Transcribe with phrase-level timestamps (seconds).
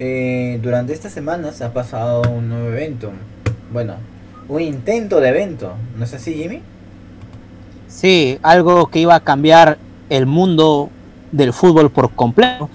[0.00, 3.12] Eh, durante esta semana se ha pasado un nuevo evento.
[3.72, 3.94] Bueno,
[4.48, 5.74] un intento de evento.
[5.96, 6.60] ¿No es así, Jimmy?
[7.86, 9.78] Sí, algo que iba a cambiar
[10.10, 10.90] el mundo
[11.30, 12.68] del fútbol por completo.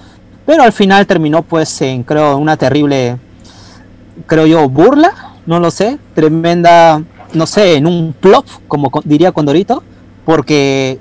[0.45, 3.17] Pero al final terminó pues en, creo, una terrible,
[4.25, 7.03] creo yo, burla, no lo sé, tremenda,
[7.33, 9.83] no sé, en un plop, como diría Condorito,
[10.25, 10.99] porque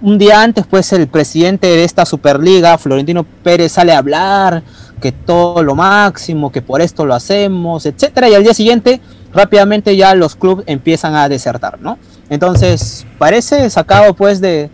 [0.00, 4.62] un día antes pues el presidente de esta Superliga, Florentino Pérez, sale a hablar
[5.00, 9.00] que todo lo máximo, que por esto lo hacemos, etcétera, y al día siguiente
[9.32, 11.98] rápidamente ya los clubes empiezan a desertar, ¿no?
[12.28, 14.70] Entonces, parece sacado pues de,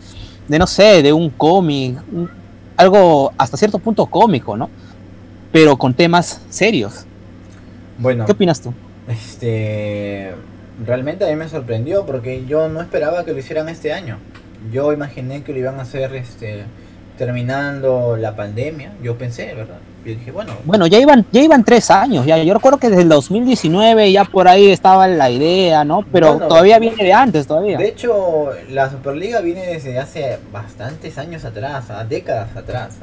[0.48, 1.98] de no sé, de un cómic,
[2.76, 4.70] algo hasta cierto punto cómico, ¿no?
[5.52, 7.06] Pero con temas serios.
[7.98, 8.26] Bueno.
[8.26, 8.72] ¿Qué opinas tú?
[9.08, 10.34] Este,
[10.84, 14.18] realmente a mí me sorprendió porque yo no esperaba que lo hicieran este año.
[14.72, 16.64] Yo imaginé que lo iban a hacer este
[17.18, 19.78] terminando la pandemia, yo pensé, ¿verdad?
[20.04, 20.52] Yo dije, bueno.
[20.64, 22.38] Bueno, ya iban, ya iban tres años, ya.
[22.38, 26.04] Yo recuerdo que desde el 2019 ya por ahí estaba la idea, ¿no?
[26.12, 27.76] Pero todavía viene de antes, todavía.
[27.76, 32.94] De hecho, la Superliga viene desde hace bastantes años atrás, décadas atrás,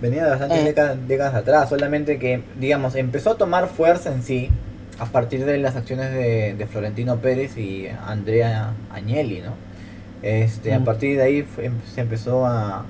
[0.00, 0.96] Venía de bastantes eh.
[1.06, 4.50] décadas, atrás, solamente que, digamos, empezó a tomar fuerza en sí
[5.00, 9.54] a partir de las acciones de, Florentino Pérez y Andrea Agnelli, ¿no?
[10.22, 10.84] Este, A mm.
[10.84, 11.46] partir de ahí
[11.94, 12.84] se empezó a,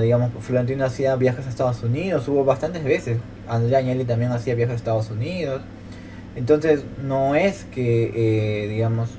[0.00, 3.18] digamos, Florentino hacía viajes a Estados Unidos, hubo bastantes veces.
[3.48, 5.62] Andrea Agnelli también hacía viajes a Estados Unidos.
[6.34, 8.10] Entonces, no es que,
[8.64, 9.10] eh, digamos,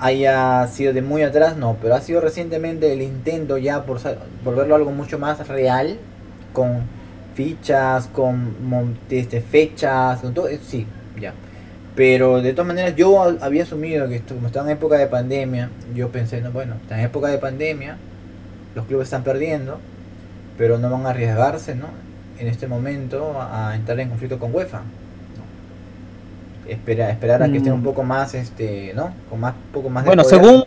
[0.00, 4.00] haya sido de muy atrás, no, pero ha sido recientemente el intento ya por
[4.44, 5.96] volverlo algo mucho más real,
[6.52, 6.82] con
[7.34, 8.56] fichas, con
[9.10, 10.86] este, fechas, con todo, eh, sí,
[11.18, 11.32] ya.
[11.96, 15.70] Pero de todas maneras yo había asumido que esto, como estaba en época de pandemia,
[15.94, 17.96] yo pensé, no, bueno, está en época de pandemia,
[18.74, 19.78] los clubes están perdiendo,
[20.56, 21.86] pero no van a arriesgarse, ¿no?
[22.38, 24.82] En este momento a entrar en conflicto con UEFA.
[26.68, 27.84] Espera, esperar a que estén un mm.
[27.84, 29.12] poco más, este, ¿no?
[29.28, 30.64] Con más, poco más de Bueno, según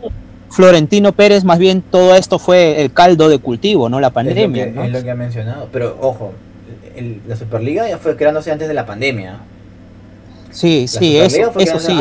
[0.50, 3.98] Florentino Pérez, más bien todo esto fue el caldo de cultivo, ¿no?
[4.00, 4.66] La pandemia.
[4.66, 5.68] Es lo que, ha mencionado.
[5.72, 6.32] Pero ojo,
[7.26, 9.38] la Superliga ya fue creándose antes de la pandemia.
[10.54, 12.00] Sí, sí, eso, eso sí.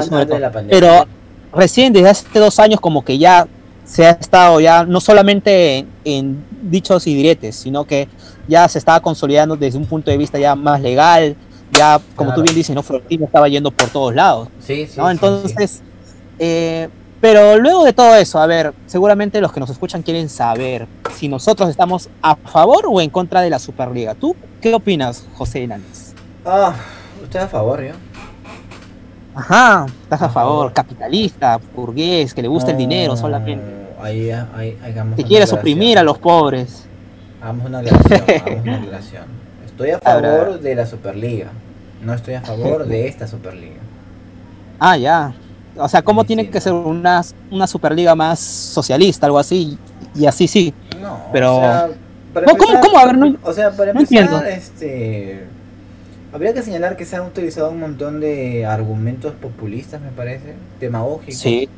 [0.70, 1.06] Pero
[1.54, 3.48] recién desde hace dos años como que ya
[3.84, 8.08] se ha estado ya no solamente en, dichos y diretes, sino que
[8.48, 11.36] ya se estaba consolidando desde un punto de vista ya más legal,
[11.72, 12.84] ya como tú bien dices, ¿no?
[12.84, 14.48] Florentino estaba yendo por todos lados.
[14.60, 14.98] Sí, sí.
[14.98, 15.10] ¿no?
[15.10, 15.82] Entonces,
[16.40, 20.88] eh, pero luego de todo eso, a ver, seguramente los que nos escuchan quieren saber
[21.16, 24.16] si nosotros estamos a favor o en contra de la Superliga.
[24.16, 26.14] ¿Tú qué opinas, José Hernández?
[26.46, 26.76] Ah,
[27.24, 28.13] usted a favor, ¿yo?
[29.36, 33.64] Ajá, estás a, favor, capitalista, burgués, que le gusta el dinero solamente.
[34.00, 34.78] Ahí, ahí,
[35.16, 36.86] Te quiere suprimir a los pobres.
[37.42, 39.26] Hagamos una aclaración,
[39.66, 41.48] Estoy a favor de la Superliga.
[42.02, 43.76] No estoy a favor de esta Superliga.
[44.80, 45.34] Ah, ya.
[45.78, 49.78] O sea, ¿cómo tiene que ser una, una Superliga más socialista, algo así?
[50.14, 50.74] Y así sí.
[51.02, 51.56] No, pero.
[51.56, 51.90] O sea,
[52.34, 52.98] ¿Cómo, ¿Cómo?
[52.98, 55.48] A ver, no, o sea, para empezar, este.
[56.34, 61.38] Habría que señalar que se han utilizado un montón de argumentos populistas, me parece, demagógicos.
[61.38, 61.70] Sí,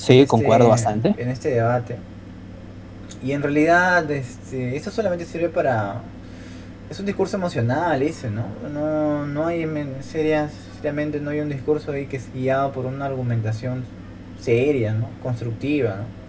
[0.00, 1.14] Sí, concuerdo este, bastante.
[1.18, 1.96] En este debate.
[3.22, 6.00] Y en realidad, este, esto solamente sirve para.
[6.88, 8.44] Es un discurso emocional, ese, ¿no?
[8.72, 9.68] No, no hay.
[10.00, 13.84] Serias, seriamente, no hay un discurso ahí que es guiado por una argumentación
[14.40, 15.10] seria, ¿no?
[15.22, 16.20] Constructiva, ¿no?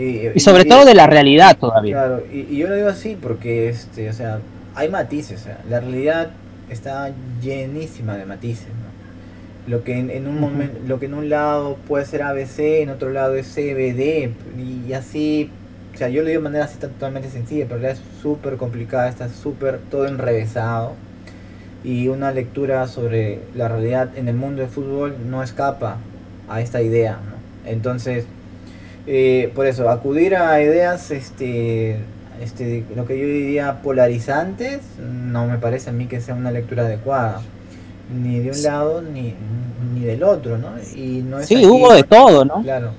[0.00, 1.94] Y, sobre todo de la realidad todavía.
[1.94, 4.38] Claro, y, yo lo digo así porque, este, o sea,
[4.74, 6.30] hay matices, o sea, la realidad
[6.70, 8.98] está llenísima de matices, ¿no?
[9.68, 13.10] Lo que en, un momento, lo que en un lado puede ser ABC, en otro
[13.10, 15.50] lado es CBD, y así,
[15.94, 19.28] o sea, yo lo digo de manera así totalmente sencilla, pero es súper complicada, está
[19.28, 20.94] súper todo enrevesado.
[21.84, 25.98] Y una lectura sobre la realidad en el mundo del fútbol no escapa
[26.48, 27.18] a esta idea.
[27.66, 28.24] Entonces,
[29.06, 31.98] eh, por eso, acudir a ideas, este,
[32.40, 36.84] este, lo que yo diría polarizantes, no me parece a mí que sea una lectura
[36.84, 37.42] adecuada
[38.10, 39.34] ni de un lado ni,
[39.94, 40.70] ni del otro, ¿no?
[40.94, 42.62] Y no es sí, hubo de todo, ¿no?
[42.62, 42.92] Claro.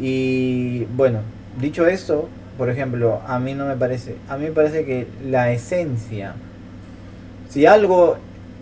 [0.00, 1.20] Y bueno,
[1.60, 2.28] dicho esto,
[2.58, 6.34] por ejemplo, a mí no me parece, a mí me parece que la esencia,
[7.48, 8.16] si algo,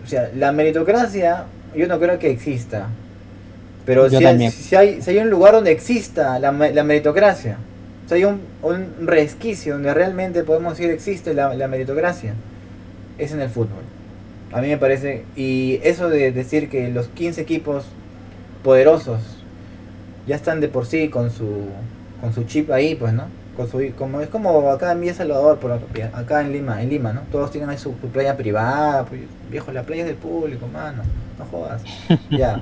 [0.04, 1.44] o sea, la meritocracia,
[1.74, 2.88] yo no creo que exista.
[3.86, 7.56] Pero si hay, si hay, si, hay, un lugar donde exista la, la meritocracia,
[8.08, 12.34] si hay un, un, resquicio donde realmente podemos decir existe la, la meritocracia,
[13.19, 13.82] es en el fútbol.
[14.52, 17.84] A mí me parece, y eso de decir que los 15 equipos
[18.64, 19.20] poderosos
[20.26, 21.66] ya están de por sí con su
[22.20, 23.25] con su chip ahí, pues, ¿no?
[23.56, 27.12] Con su, como es como acá en Villa Salvador, por acá en Lima, en Lima,
[27.12, 27.22] ¿no?
[27.31, 31.02] Todos tienen ahí su, playa privada, pues, viejo, la playa es del público, mano,
[31.38, 31.82] no jodas.
[32.31, 32.61] ya.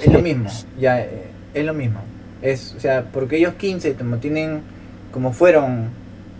[0.00, 0.48] Es lo mismo,
[0.78, 1.24] ya eh,
[1.54, 2.00] es lo mismo.
[2.42, 4.62] Es, o sea, porque ellos 15 como tienen
[5.12, 5.90] como fueron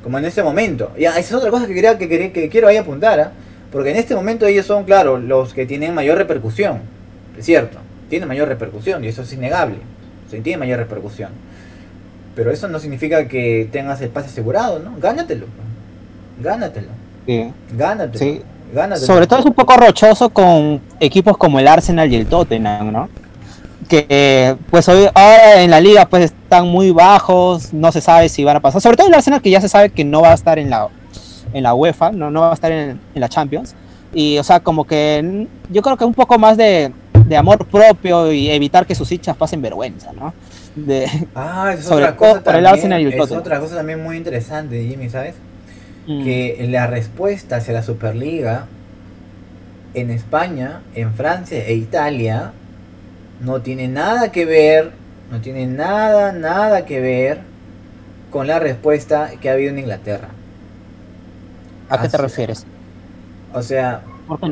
[0.02, 0.92] como en ese momento.
[0.98, 3.32] Ya, esa es otra cosa que quería que, que quiero ahí apuntar, ¿ah?
[3.70, 6.80] porque en este momento ellos son, claro, los que tienen mayor repercusión,
[7.36, 7.78] es cierto,
[8.08, 9.76] tienen mayor repercusión y eso es innegable,
[10.26, 11.30] o sea, tiene mayor repercusión.
[12.34, 14.94] Pero eso no significa que tengas el pase asegurado, ¿no?
[15.00, 15.46] Gánatelo.
[16.40, 16.88] Gánatelo.
[17.26, 17.52] Sí.
[17.76, 18.18] Gánatelo.
[18.18, 18.42] Sí.
[18.72, 19.06] Gánatelo.
[19.06, 23.08] Sobre todo es un poco rochoso con equipos como el Arsenal y el Tottenham, ¿no?
[23.88, 28.44] Que pues hoy ahora en la liga pues están muy bajos, no se sabe si
[28.44, 30.34] van a pasar, sobre todo el Arsenal que ya se sabe que no va a
[30.34, 30.88] estar en la
[31.52, 33.74] en la UEFA, no, no va a estar en, la Champions.
[34.12, 36.92] Y o sea, como que yo creo que un poco más de,
[37.36, 40.32] amor propio y evitar que sus hinchas pasen vergüenza, ¿no?
[40.74, 45.34] De, ah, es otra cosa también, Es otra cosa también muy interesante, Jimmy, ¿sabes?
[46.06, 46.24] Mm.
[46.24, 48.66] Que la respuesta hacia la Superliga
[49.94, 52.52] en España, en Francia e Italia
[53.40, 54.92] no tiene nada que ver,
[55.30, 57.40] no tiene nada, nada que ver
[58.30, 60.28] con la respuesta que ha habido en Inglaterra.
[61.88, 62.66] ¿A qué te refieres?
[63.54, 64.02] O sea...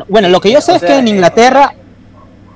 [0.09, 1.75] Bueno, lo que yo sé es que en Inglaterra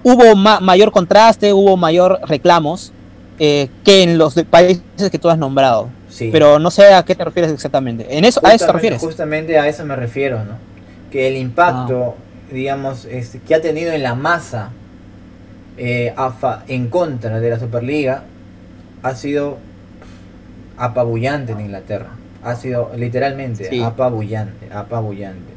[0.02, 2.92] hubo mayor contraste, hubo mayor reclamos
[3.38, 5.88] eh, que en los países que tú has nombrado.
[6.08, 6.30] Sí.
[6.32, 8.06] Pero no sé a qué te refieres exactamente.
[8.16, 9.00] ¿En eso, ¿A eso te refieres?
[9.00, 10.56] Justamente a eso me refiero, ¿no?
[11.10, 12.52] Que el impacto, ah.
[12.52, 14.70] digamos, este, que ha tenido en la masa
[15.82, 18.24] eh, AFA en contra de la Superliga
[19.02, 19.56] ha sido
[20.76, 22.10] apabullante en Inglaterra.
[22.44, 25.54] Ha sido literalmente apabullante, apabullante.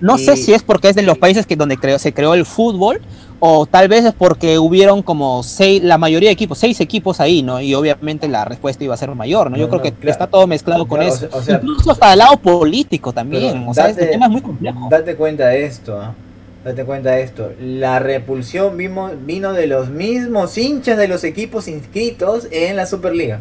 [0.00, 2.46] No sé si es porque es de los países que donde creó, se creó el
[2.46, 3.02] fútbol
[3.38, 7.42] o tal vez es porque hubieron como seis, la mayoría de equipos, seis equipos ahí,
[7.42, 7.60] ¿no?
[7.60, 9.58] Y obviamente la respuesta iba a ser mayor, ¿no?
[9.58, 11.28] Yo creo que está todo mezclado con eso.
[11.50, 13.66] Incluso hasta el lado político también.
[13.68, 14.88] o sea, este tema es muy complejo.
[14.90, 16.14] Date cuenta de esto, ¿ah?
[16.66, 17.52] Date cuenta de esto.
[17.60, 23.38] La repulsión vino, vino de los mismos hinchas de los equipos inscritos en la Superliga.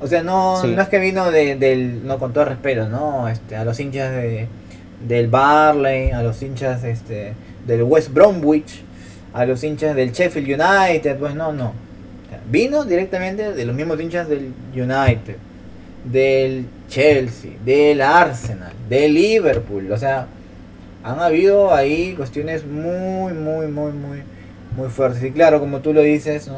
[0.00, 3.54] O sea, no, no es que vino de, del, no con todo respeto, no, este,
[3.54, 4.48] a los hinchas de,
[5.06, 7.34] del Barley, a los hinchas este,
[7.64, 8.82] del West Bromwich,
[9.32, 11.74] a los hinchas del Sheffield United, pues no, no.
[12.50, 15.36] Vino directamente de los mismos hinchas del United,
[16.10, 20.26] del Chelsea, del Arsenal, del Liverpool, o sea,
[21.04, 24.22] han habido ahí cuestiones muy, muy, muy, muy,
[24.76, 25.22] muy fuertes.
[25.24, 26.48] Y claro, como tú lo dices,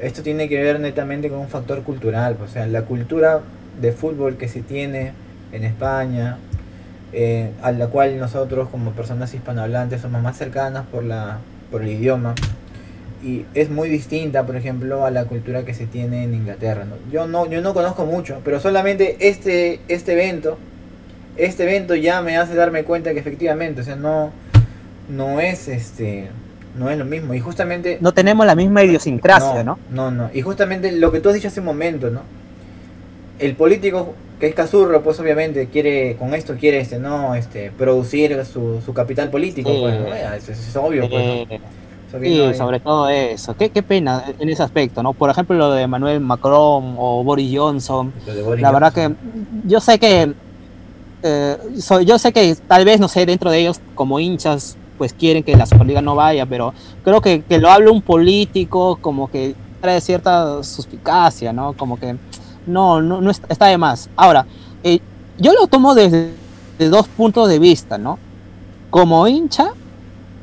[0.00, 2.36] esto tiene que ver netamente con un factor cultural.
[2.42, 3.40] O sea, la cultura
[3.80, 5.12] de fútbol que se tiene
[5.52, 6.38] en España,
[7.12, 11.38] eh, a la cual nosotros como personas hispanohablantes somos más cercanas por, la,
[11.70, 12.34] por el idioma.
[13.22, 16.84] Y es muy distinta, por ejemplo, a la cultura que se tiene en Inglaterra.
[17.10, 20.58] Yo, no, yo no conozco mucho, pero solamente este, este evento
[21.36, 24.30] este evento ya me hace darme cuenta que efectivamente, o sea, no,
[25.08, 26.28] no es este,
[26.76, 27.34] no es lo mismo.
[27.34, 27.98] Y justamente.
[28.00, 29.78] No tenemos la misma idiosincrasia, ¿no?
[29.90, 30.30] No, no.
[30.32, 32.22] Y justamente lo que tú has dicho hace un momento, ¿no?
[33.38, 38.44] El político que es Cazurro, pues obviamente quiere, con esto quiere este, no, este, producir
[38.44, 41.60] su, su capital político, pues, eso, es obvio, pues.
[42.22, 43.56] Sí, sobre todo eso.
[43.56, 45.14] Qué, qué pena en ese aspecto, ¿no?
[45.14, 48.12] Por ejemplo, lo de Manuel Macron o Boris Johnson.
[48.58, 49.12] la verdad que
[49.64, 50.32] yo sé que
[51.26, 51.58] eh,
[52.04, 55.56] yo sé que tal vez, no sé, dentro de ellos como hinchas, pues quieren que
[55.56, 60.02] la Superliga no vaya, pero creo que, que lo habla un político como que trae
[60.02, 61.72] cierta suspicacia, ¿no?
[61.72, 62.16] Como que
[62.66, 64.10] no, no, no está, de más.
[64.16, 64.46] Ahora,
[64.82, 65.00] eh,
[65.38, 66.34] yo lo tomo desde,
[66.78, 68.18] dos puntos de vista, ¿no?
[68.90, 69.72] Como hincha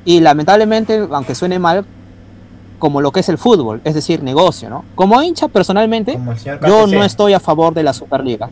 [0.03, 1.85] y lamentablemente, aunque suene mal,
[2.79, 4.83] como lo que es el fútbol, es decir, negocio, ¿no?
[4.95, 6.19] Como hincha, personalmente,
[6.67, 8.49] yo no estoy a favor de la Superliga.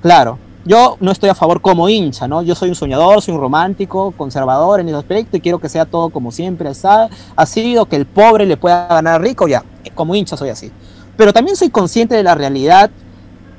[0.00, 2.42] Claro, yo no estoy a favor como hincha, ¿no?
[2.42, 5.86] Yo soy un soñador, soy un romántico, conservador en ese aspecto y quiero que sea
[5.86, 9.64] todo como siempre ha sido, que el pobre le pueda ganar rico, ya,
[9.94, 10.70] como hincha soy así.
[11.16, 12.90] Pero también soy consciente de la realidad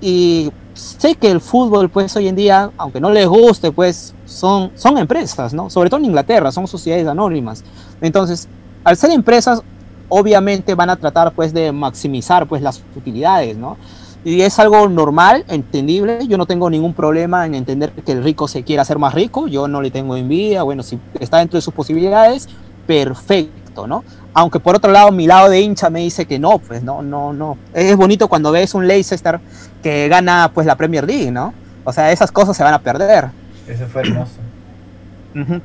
[0.02, 4.72] y sé que el fútbol, pues hoy en día, aunque no les guste, pues son,
[4.76, 5.70] son empresas, ¿no?
[5.70, 7.64] Sobre todo en Inglaterra, son sociedades anónimas.
[8.02, 8.48] Entonces,
[8.84, 9.62] al ser empresas,
[10.10, 13.78] obviamente van a tratar pues de maximizar pues las utilidades, ¿no?
[14.26, 16.20] Y es algo normal, entendible.
[16.28, 19.48] Yo no tengo ningún problema en entender que el rico se quiera hacer más rico.
[19.48, 20.64] Yo no le tengo envidia.
[20.64, 22.48] Bueno, si está dentro de sus posibilidades,
[22.88, 24.04] perfecto, ¿no?
[24.34, 27.34] Aunque por otro lado, mi lado de hincha me dice que no, pues no, no,
[27.34, 27.58] no.
[27.74, 29.40] Es bonito cuando ves un Leicester
[29.82, 31.54] que gana pues la Premier League, ¿no?
[31.84, 33.30] O sea, esas cosas se van a perder.
[33.68, 34.40] Eso fue hermoso.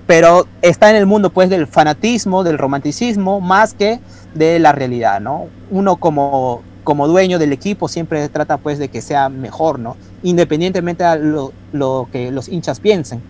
[0.07, 4.01] Pero está en el mundo pues del fanatismo, del romanticismo, más que
[4.35, 5.47] de la realidad, ¿no?
[5.71, 9.99] Uno como como dueño del equipo siempre trata pues de que sea mejor, ¿no?
[10.23, 13.21] Independientemente de lo, lo que los hinchas piensen.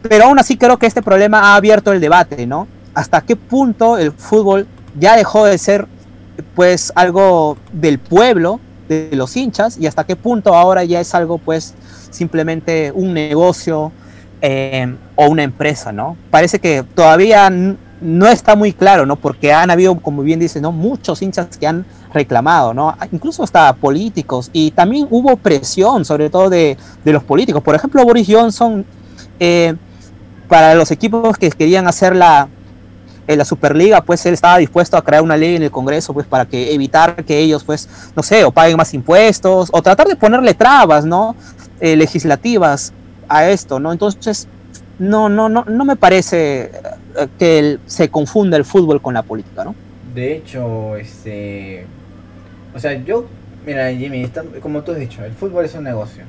[0.00, 2.66] Pero aún así creo que este problema ha abierto el debate, ¿no?
[2.94, 4.66] Hasta qué punto el fútbol
[4.98, 5.86] ya dejó de ser
[6.54, 11.36] pues algo del pueblo, de los hinchas, y hasta qué punto ahora ya es algo
[11.36, 11.74] pues
[12.10, 13.92] simplemente un negocio
[14.40, 16.16] eh, o una empresa, ¿no?
[16.30, 17.50] Parece que todavía
[18.00, 19.16] no está muy claro, ¿no?
[19.16, 20.72] Porque han habido, como bien dice, ¿no?
[20.72, 22.96] Muchos hinchas que han reclamado, ¿no?
[23.12, 24.50] Incluso hasta políticos.
[24.52, 27.62] Y también hubo presión, sobre todo de, de los políticos.
[27.62, 28.84] Por ejemplo, Boris Johnson,
[29.40, 29.74] eh,
[30.48, 32.48] para los equipos que querían hacer la,
[33.26, 36.26] eh, la Superliga, pues él estaba dispuesto a crear una ley en el Congreso, pues
[36.26, 40.16] para que evitar que ellos, pues, no sé, o paguen más impuestos, o tratar de
[40.16, 41.36] ponerle trabas, ¿no?
[41.80, 42.92] Eh, legislativas
[43.28, 43.92] a esto, ¿no?
[43.92, 44.48] Entonces,
[44.98, 46.70] no, no, no, no me parece
[47.16, 49.74] eh, que se confunda el fútbol con la política, ¿no?
[50.14, 51.86] De hecho, este,
[52.74, 53.26] o sea, yo,
[53.66, 56.24] mira, Jimmy, como tú has dicho, el fútbol es un negocio.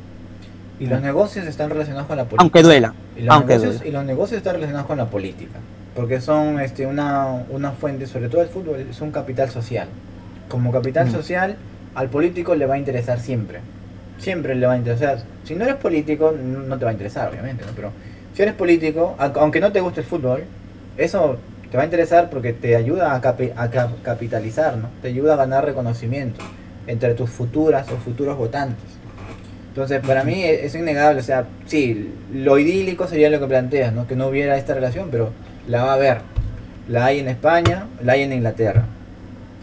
[0.80, 2.42] Y los negocios están relacionados con la política.
[2.42, 2.94] Aunque duela.
[3.18, 5.60] Y los, negocios, Y los negocios están relacionados con la política.
[5.94, 9.90] Porque son este, una, una fuente, sobre todo el fútbol, es un capital social.
[10.48, 11.58] Como capital social,
[11.96, 13.60] al político le va a interesar siempre.
[14.20, 15.24] Siempre le va a interesar.
[15.44, 17.74] Si no eres político, no te va a interesar, obviamente, ¿no?
[17.76, 17.92] Pero
[18.34, 20.44] si eres político, aunque no te guste el fútbol,
[20.98, 21.38] eso
[21.72, 23.70] te va a interesar porque te ayuda a, a
[24.02, 24.90] capitalizar, ¿no?
[25.02, 26.44] Te ayuda a ganar reconocimiento
[26.88, 29.00] entre tus futuras o futuros votantes.
[29.70, 34.08] Entonces, para mí es innegable, o sea, sí, lo idílico sería lo que planteas, ¿no?
[34.08, 35.32] Que no hubiera esta relación, pero
[35.68, 36.18] la va a haber.
[36.88, 38.86] La hay en España, la hay en Inglaterra.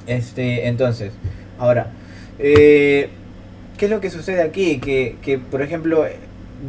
[0.07, 1.13] Este, entonces,
[1.59, 1.89] ahora,
[2.39, 3.09] eh,
[3.77, 4.79] ¿qué es lo que sucede aquí?
[4.79, 6.07] Que, que, por ejemplo,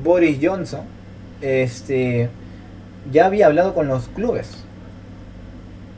[0.04, 0.82] Boris Johnson,
[1.42, 2.30] este,
[3.12, 4.64] ya había hablado con los clubes.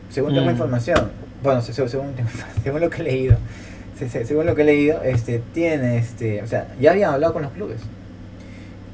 [0.10, 0.52] Según tengo mm.
[0.52, 1.12] información.
[1.44, 2.14] Bueno, según,
[2.64, 3.38] según lo que he leído
[4.08, 7.52] según lo que he leído, este, tiene, este, o sea, ya habían hablado con los
[7.52, 7.82] clubes.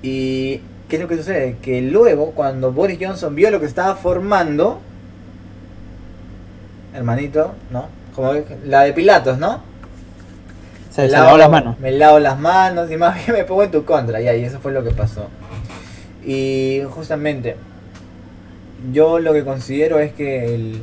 [0.01, 1.57] Y ¿qué es lo que sucede?
[1.61, 4.79] Que luego, cuando Boris Johnson vio lo que estaba formando,
[6.93, 7.87] hermanito, ¿no?
[8.15, 8.33] Como
[8.65, 9.61] la de Pilatos, ¿no?
[10.91, 11.77] Se, lavó las manos.
[11.79, 14.21] Me lavo las manos y más bien me pongo en tu contra.
[14.21, 15.27] Y ahí eso fue lo que pasó.
[16.25, 17.55] Y justamente,
[18.91, 20.81] yo lo que considero es que el,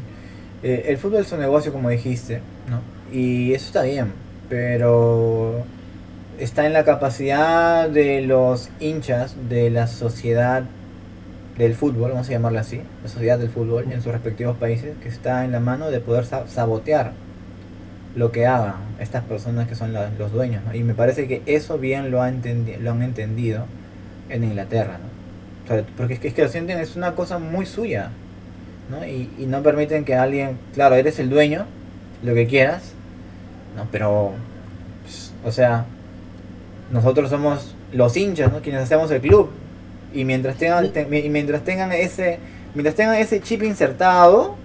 [0.62, 2.80] eh, el fútbol es un negocio, como dijiste, ¿no?
[3.16, 4.12] Y eso está bien,
[4.48, 5.64] pero
[6.38, 10.64] está en la capacidad de los hinchas de la sociedad
[11.58, 15.08] del fútbol, vamos a llamarla así, la sociedad del fútbol en sus respectivos países, que
[15.08, 17.12] está en la mano de poder sabotear
[18.14, 20.62] lo que hagan estas personas que son los dueños.
[20.74, 23.66] Y me parece que eso bien lo, han entendido
[24.28, 24.98] en Inglaterra.
[25.96, 28.10] Porque es que, es que lo sienten, es una cosa muy suya.
[28.90, 29.06] ¿no?
[29.06, 31.66] Y, y no permiten que alguien, claro, eres el dueño,
[32.22, 32.92] lo que quieras,
[33.76, 33.86] ¿no?
[33.90, 34.32] Pero,
[35.02, 35.86] pues, o sea,
[36.90, 38.60] nosotros somos los hinchas, ¿no?
[38.60, 39.50] Quienes hacemos el club.
[40.12, 42.38] Y mientras tengan, mientras tengan ese,
[42.74, 44.56] mientras tengan ese chip insertado,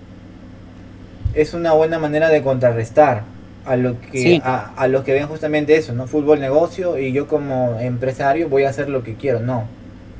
[1.34, 3.24] es una buena manera de contrarrestar
[3.66, 6.08] a lo que a, los que ven justamente eso, ¿no?
[6.08, 9.66] Fútbol negocio y yo como empresario voy a hacer lo que quiero, no,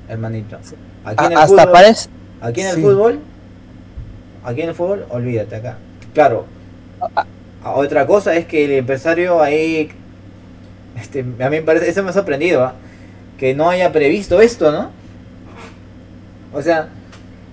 [0.08, 0.58] hermanito.
[1.06, 2.10] Aquí en el hasta fútbol, parece...
[2.42, 3.20] aquí en el fútbol,
[4.44, 5.78] aquí en el fútbol, olvídate acá.
[6.14, 6.46] Claro,
[7.64, 9.90] otra cosa es que el empresario ahí,
[11.00, 12.74] este, a mí me parece, eso me ha sorprendido, ¿ah?
[13.38, 14.90] que no haya previsto esto, ¿no?
[16.54, 16.90] O sea,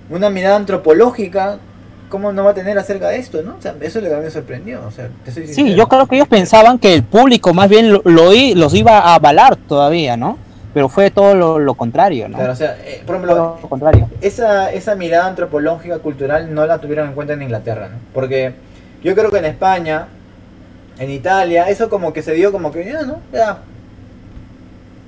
[0.08, 1.58] una mirada antropológica,
[2.08, 3.56] ¿cómo no va a tener acerca de esto, no?
[3.56, 5.10] O sea, eso es lo que a mí me sorprendió, o sea,
[5.52, 9.16] Sí, yo creo que ellos pensaban que el público más bien lo, los iba a
[9.16, 10.38] avalar todavía, ¿no?
[10.74, 12.36] Pero fue todo lo, contrario, ¿no?
[12.36, 14.10] Claro, o sea, eh, por ejemplo, lo contrario.
[14.20, 17.98] Esa, esa mirada antropológica cultural no la tuvieron en cuenta en Inglaterra, ¿no?
[18.12, 18.54] Porque
[19.04, 20.08] yo creo que en España,
[20.98, 23.20] en Italia, eso como que se dio como que, ya, ¿no?
[23.32, 23.58] Ya.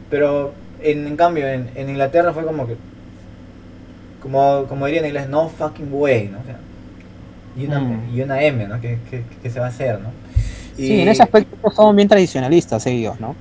[0.08, 2.76] Pero en, cambio, en, Inglaterra fue como que,
[4.22, 6.38] como, como diría en inglés, no fucking way, ¿no?
[6.38, 6.58] O sea,
[7.56, 8.10] y, una, mm.
[8.14, 8.80] y una M, ¿no?
[8.80, 8.98] Que,
[9.50, 10.10] se va a hacer, ¿no?
[10.76, 13.34] sí, en ese aspecto son bien tradicionalistas ellos, ¿no?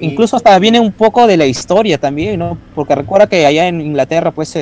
[0.00, 2.56] Incluso hasta viene un poco de la historia también, ¿no?
[2.74, 4.56] Porque recuerda que allá en Inglaterra, pues,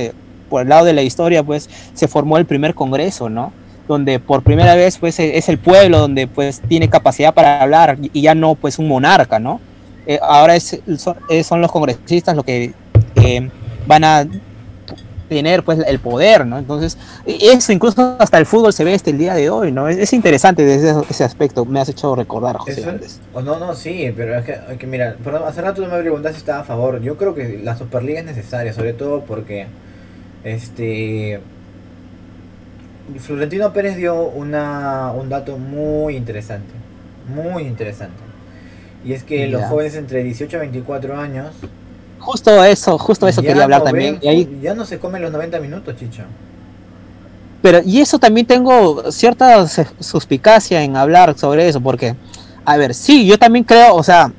[0.49, 3.53] por el lado de la historia, pues, se formó el primer congreso, ¿no?
[3.87, 7.99] donde por primera vez pues e, es el pueblo donde pues tiene capacidad para hablar
[8.01, 9.61] y ya no pues un monarca, ¿no?
[10.07, 12.73] Eh, ahora es, son, los congresistas los que
[13.17, 13.51] eh,
[13.87, 14.27] van a
[15.29, 16.59] tener pues el poder, ¿no?
[16.59, 19.89] Entonces, eso incluso hasta el fútbol se ve este el día de hoy, ¿no?
[19.89, 22.85] Es, interesante desde ese, aspecto, me has hecho recordar, José.
[23.35, 25.17] no, no, sí, pero es que, mira,
[25.47, 27.01] hace rato tú me preguntaste si estaba a favor.
[27.01, 29.67] Yo creo que la Superliga es necesaria, sobre todo porque
[30.45, 31.41] este
[33.19, 36.73] Florentino Pérez dio una, un dato muy interesante.
[37.35, 38.17] muy interesante.
[39.05, 41.55] Y es que los jóvenes entre 18 a 24 años...
[42.25, 44.19] Justo eso, justo eso quería hablar también.
[44.23, 44.59] y ahí...
[44.63, 46.23] Ya no se comen los 90 minutos, Chicho.
[47.61, 49.67] Pero, y eso también tengo cierta
[50.01, 52.15] suspicacia en hablar sobre eso, porque,
[52.65, 54.33] a ver, sí, yo también creo, o sea,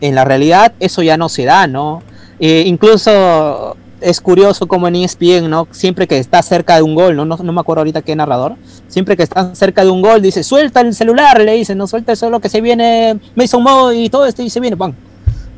[0.00, 2.02] en la realidad eso ya no se da, ¿no?
[2.38, 5.66] Eh, incluso es curioso como en ESPN, ¿no?
[5.72, 7.24] Siempre que está cerca de un gol, ¿no?
[7.24, 7.52] ¿no?
[7.52, 8.54] me acuerdo ahorita qué narrador,
[8.86, 12.14] siempre que está cerca de un gol dice, suelta el celular, le dice, no suelta
[12.14, 14.94] solo que se viene Mason Mo y todo esto y se viene, ¡pam!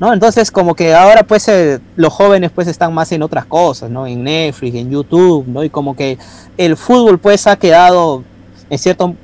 [0.00, 0.12] ¿No?
[0.12, 4.06] Entonces como que ahora pues eh, los jóvenes pues están más en otras cosas, ¿no?
[4.06, 5.64] En Netflix, en YouTube, ¿no?
[5.64, 6.18] Y como que
[6.56, 8.22] el fútbol pues ha quedado
[8.70, 9.14] en cierto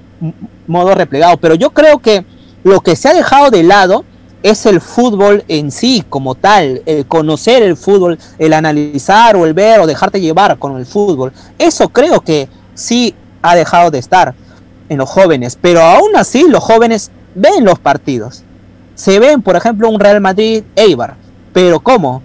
[0.66, 2.25] modo replegado, pero yo creo que
[2.64, 4.04] lo que se ha dejado de lado
[4.43, 9.54] es el fútbol en sí como tal, el conocer el fútbol, el analizar o el
[9.54, 11.33] ver o dejarte llevar con el fútbol.
[11.59, 14.35] Eso creo que sí ha dejado de estar
[14.88, 18.43] en los jóvenes, pero aún así los jóvenes ven los partidos.
[18.94, 21.16] Se ven, por ejemplo, un Real Madrid Eibar,
[21.52, 22.22] pero ¿cómo?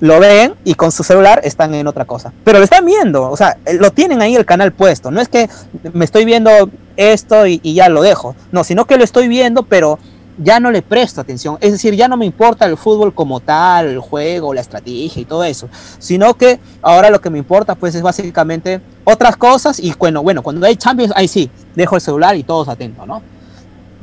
[0.00, 2.32] Lo ven y con su celular están en otra cosa.
[2.44, 5.10] Pero lo están viendo, o sea, lo tienen ahí el canal puesto.
[5.10, 5.48] No es que
[5.92, 6.50] me estoy viendo
[6.96, 8.34] esto y, y ya lo dejo.
[8.50, 9.98] No, sino que lo estoy viendo, pero
[10.42, 11.58] ya no le presto atención.
[11.60, 15.24] Es decir, ya no me importa el fútbol como tal, el juego, la estrategia y
[15.24, 19.92] todo eso, sino que ahora lo que me importa pues es básicamente otras cosas y
[19.98, 23.22] bueno, bueno, cuando hay Champions, ahí sí, dejo el celular y todos atentos, ¿no?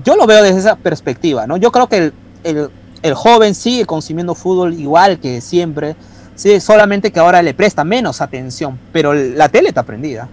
[0.04, 1.58] Yo lo veo desde esa perspectiva, ¿no?
[1.58, 2.12] Yo creo que
[2.44, 2.70] el,
[3.02, 5.96] el, joven sigue consumiendo fútbol igual que siempre,
[6.36, 10.30] sí, solamente que ahora le presta menos atención, pero la tele está prendida.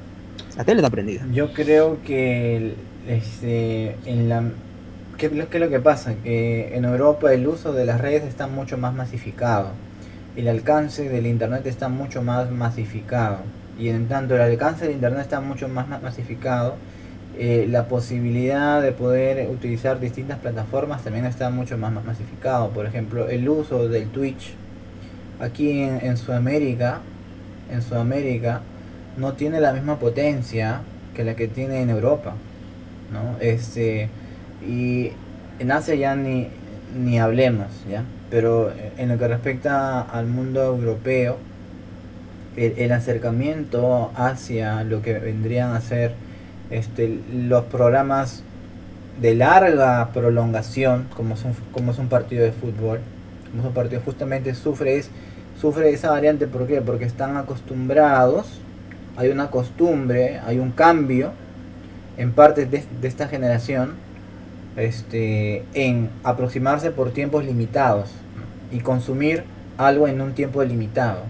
[0.57, 1.23] La tele está prendida.
[1.33, 2.75] Yo creo que
[3.09, 4.45] este, en la
[5.17, 6.15] ¿Qué, es lo que pasa?
[6.23, 9.69] Que en Europa el uso de las redes está mucho más masificado.
[10.37, 13.39] El alcance del Internet está mucho más masificado.
[13.79, 16.77] Y en tanto el alcance del Internet está mucho más masificado,
[17.39, 22.71] eh, la posibilidad de poder utilizar distintas plataformas también está mucho más masificado.
[22.71, 24.55] Por ejemplo, el uso del Twitch
[25.41, 27.01] aquí en, en Sudamérica,
[27.71, 28.61] en Sudamérica,
[29.17, 30.83] no tiene la misma potencia
[31.15, 32.35] que la que tiene en Europa.
[33.13, 33.37] ¿no?
[33.41, 34.09] Este,
[34.67, 35.13] y
[35.59, 36.49] en Asia ya ni,
[36.97, 38.05] ni hablemos, ¿ya?
[38.31, 41.37] Pero en lo que respecta al mundo europeo,
[42.57, 46.13] el, acercamiento hacia lo que vendrían a ser
[46.71, 48.43] este, los programas
[49.21, 53.01] de larga prolongación, como son, como es un partido de fútbol,
[53.51, 55.11] como es un partido justamente sufre, es,
[55.61, 56.81] sufre esa variante, ¿por qué?
[56.81, 58.61] Porque están acostumbrados,
[59.17, 61.33] hay una costumbre, hay un cambio
[62.17, 63.95] en parte de, de esta generación
[64.77, 68.11] este, en aproximarse por tiempos limitados
[68.73, 69.45] y consumir
[69.79, 71.23] algo en un tiempo limitado.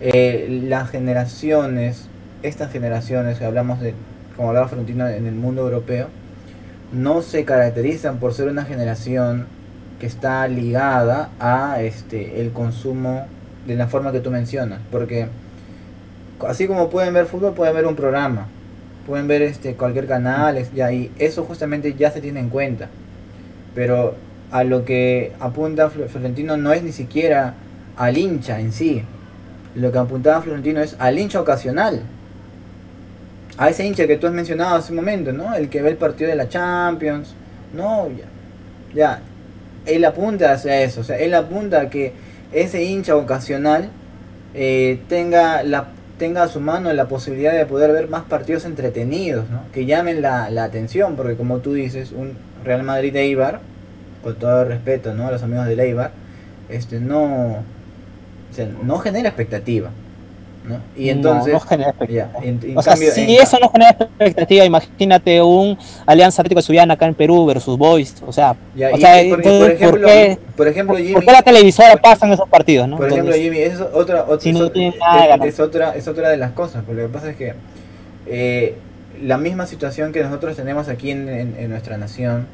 [0.00, 2.08] Eh, las generaciones,
[2.42, 3.94] estas generaciones que hablamos de,
[4.36, 6.08] como hablaba Frontino, en el mundo europeo,
[6.92, 9.46] no se caracterizan por ser una generación
[9.98, 13.26] que está ligada a este el consumo
[13.66, 15.28] de la forma que tú mencionas, porque
[16.46, 18.46] así como pueden ver fútbol, pueden ver un programa,
[19.06, 22.88] pueden ver este cualquier canal y eso justamente ya se tiene en cuenta.
[23.74, 24.14] Pero
[24.50, 27.54] a lo que apunta Florentino no es ni siquiera
[27.96, 29.02] al hincha en sí.
[29.74, 32.02] Lo que apuntaba Florentino es al hincha ocasional
[33.56, 35.96] a ese hincha que tú has mencionado hace un momento no el que ve el
[35.96, 37.34] partido de la Champions
[37.72, 38.24] no ya,
[38.94, 39.20] ya
[39.86, 42.12] él apunta hacia eso o sea él apunta a que
[42.52, 43.90] ese hincha ocasional
[44.54, 45.88] eh, tenga la
[46.18, 49.62] tenga a su mano la posibilidad de poder ver más partidos entretenidos, ¿no?
[49.72, 53.60] que llamen la, la atención, porque como tú dices, un Real Madrid de Eibar,
[54.22, 55.26] con todo respeto ¿no?
[55.26, 56.12] a los amigos de Eibar,
[56.68, 57.62] este, no,
[58.84, 59.90] no genera expectativa.
[60.64, 60.80] ¿No?
[60.96, 62.30] Y entonces, no, genera expectativa.
[62.76, 67.14] o sea, si eso no genera expectativa, imagínate un Alianza Atlético de Subiana acá en
[67.14, 71.24] Perú versus Boys, o sea, o sea por, ejemplo, ¿por, qué, por ejemplo, Jimmy, ¿por
[71.24, 72.88] qué la televisora pasan esos partidos?
[72.88, 72.96] ¿no?
[72.96, 77.02] Por ejemplo, Jimmy, es otra, otra, es, es, otra, es otra de las cosas, porque
[77.02, 77.54] lo que pasa es que
[78.26, 78.76] eh,
[79.22, 82.46] la misma situación que nosotros tenemos aquí en, en, en nuestra nación,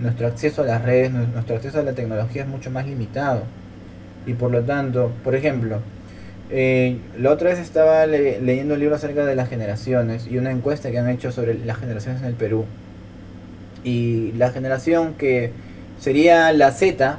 [0.00, 3.42] nuestro acceso a las redes, nuestro acceso a la tecnología es mucho más limitado.
[4.26, 5.78] Y por lo tanto, por ejemplo,
[6.54, 10.90] eh, la otra vez estaba leyendo un libro acerca de las generaciones y una encuesta
[10.90, 12.66] que han hecho sobre las generaciones en el Perú.
[13.84, 15.50] Y la generación que
[15.98, 17.18] sería la Z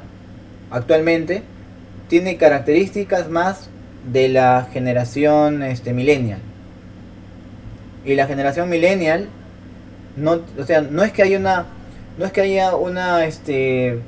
[0.70, 1.42] actualmente
[2.08, 3.70] tiene características más
[4.12, 6.38] de la generación este, millennial.
[8.04, 9.28] Y la generación millennial
[10.16, 11.66] no, o sea, no es que haya una
[12.18, 13.98] no es que haya una este,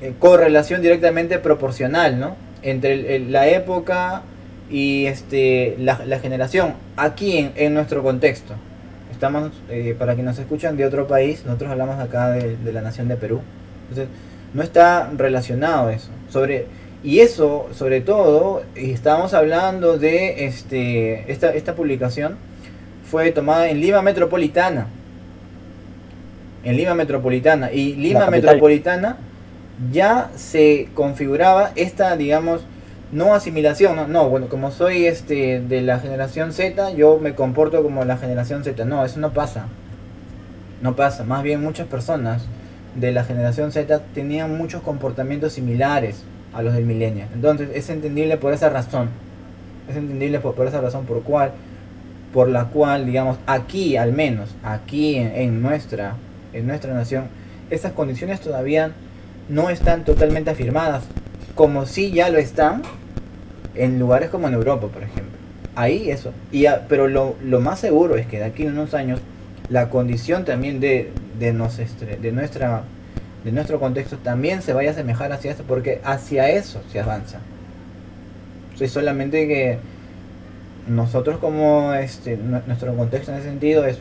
[0.00, 2.36] eh, correlación directamente proporcional, ¿no?
[2.62, 4.22] Entre la época
[4.72, 8.54] y este, la, generación aquí en, nuestro contexto.
[9.12, 12.80] estamos, eh, para que nos escuchan de otro país, nosotros hablamos acá de, de, la
[12.80, 13.42] nación de Perú.
[13.90, 14.08] Entonces,
[14.54, 16.08] no está relacionado eso.
[16.30, 16.66] Sobre,
[17.04, 22.36] y eso, sobre todo, estamos hablando de este, esta, esta publicación,
[23.04, 24.86] fue tomada en Lima Metropolitana.
[26.64, 27.70] En Lima Metropolitana.
[27.70, 29.18] Y Lima Metropolitana
[29.92, 32.62] ya se configuraba esta, digamos,
[33.12, 37.82] no asimilación, no, no, bueno, como soy este de la generación Z, yo me comporto
[37.82, 38.84] como la generación Z.
[38.86, 39.66] No, eso no pasa.
[40.80, 41.22] No pasa.
[41.24, 42.42] Más bien muchas personas
[42.94, 47.26] de la generación Z tenían muchos comportamientos similares a los del milenio.
[47.34, 49.10] Entonces, es entendible por esa razón.
[49.90, 51.52] Es entendible por, esa razón por cual
[52.32, 56.14] por la cual, digamos, aquí al menos, aquí en, nuestra
[56.54, 57.26] en nuestra nación,
[57.68, 58.92] esas condiciones todavía
[59.50, 61.04] no están totalmente afirmadas,
[61.54, 62.82] como si ya lo están
[63.74, 65.38] en lugares como en Europa, por ejemplo.
[65.74, 66.32] Ahí eso.
[66.50, 69.20] Y pero lo, más seguro es que de aquí en unos años
[69.68, 71.52] la condición también de, de,
[72.20, 72.82] de, nuestra,
[73.44, 77.38] de nuestro contexto también se vaya a asemejar hacia eso, porque hacia eso se avanza.
[78.80, 79.78] O solamente que
[80.88, 83.98] nosotros como este nuestro contexto en ese sentido es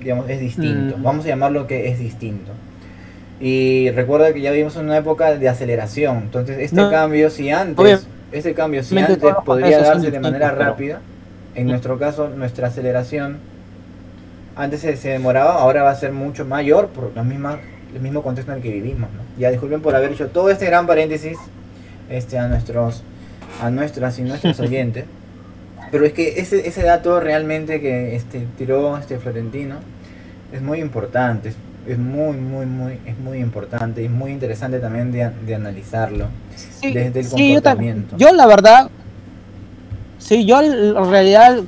[0.00, 0.98] digamos es distinto.
[0.98, 1.02] Mm.
[1.02, 2.52] Vamos a llamarlo que es distinto.
[3.40, 6.18] Y recuerda que ya vivimos en una época de aceleración.
[6.18, 8.06] Entonces, este cambio, si antes
[8.38, 11.00] ese cambio, si antes podría darse de manera rápida,
[11.54, 13.38] en nuestro caso, nuestra aceleración
[14.56, 17.58] antes se, demoraba, ahora va a ser mucho mayor por la misma,
[17.94, 19.08] el mismo contexto en el que vivimos.
[19.38, 21.38] Ya disculpen por haber hecho todo este gran paréntesis
[22.08, 23.02] este, a nuestros
[23.62, 25.04] a nuestras y nuestros oyentes.
[25.90, 29.76] Pero es que ese, ese dato realmente que este, tiró este Florentino
[30.52, 31.52] es muy importante
[31.86, 36.26] es muy, muy, muy, es muy importante y muy interesante también de, analizarlo
[36.82, 38.16] desde el comportamiento.
[38.16, 38.90] Yo, la verdad,
[40.18, 41.60] sí, yo en realidad,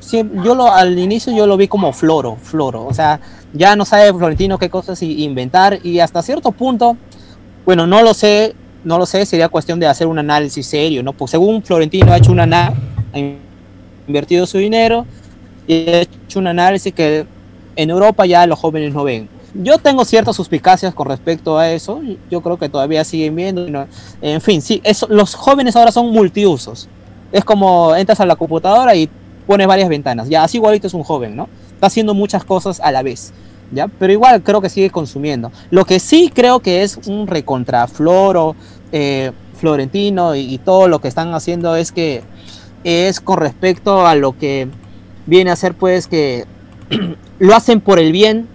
[0.45, 3.21] yo lo, al inicio yo lo vi como floro, floro, o sea,
[3.53, 6.97] ya no sabe Florentino qué cosas inventar y hasta cierto punto,
[7.65, 11.13] bueno, no lo sé, no lo sé, sería cuestión de hacer un análisis serio, ¿no?
[11.13, 13.19] Pues según Florentino ha hecho un análisis, ha
[14.07, 15.07] invertido su dinero
[15.67, 17.27] y ha hecho un análisis que
[17.75, 19.29] en Europa ya los jóvenes no ven
[19.63, 22.01] yo tengo ciertas suspicacias con respecto a eso.
[22.31, 23.87] Yo creo que todavía siguen viendo.
[24.21, 26.89] En fin, sí, eso, los jóvenes ahora son multiusos.
[27.33, 29.09] Es como entras a la computadora y
[29.47, 30.29] pones varias ventanas.
[30.29, 31.49] Ya, así igualito es un joven, ¿no?
[31.75, 33.33] Está haciendo muchas cosas a la vez.
[33.73, 33.89] ¿Ya?
[33.89, 35.51] Pero igual creo que sigue consumiendo.
[35.71, 38.55] Lo que sí creo que es un recontrafloro,
[38.93, 42.23] eh, florentino y, y todo lo que están haciendo es que
[42.85, 44.69] es con respecto a lo que
[45.27, 46.45] viene a ser pues que
[47.41, 48.47] lo hacen por el bien